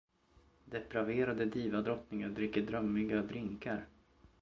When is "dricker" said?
2.29-2.61